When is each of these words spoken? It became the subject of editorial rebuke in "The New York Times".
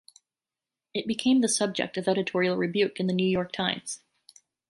It 0.95 1.05
became 1.05 1.41
the 1.41 1.47
subject 1.47 1.95
of 1.95 2.07
editorial 2.07 2.57
rebuke 2.57 2.99
in 2.99 3.05
"The 3.05 3.13
New 3.13 3.23
York 3.29 3.51
Times". 3.51 4.01